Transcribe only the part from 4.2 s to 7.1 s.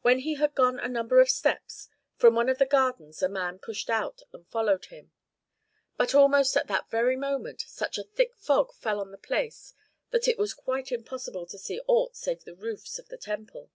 and followed him. But almost at that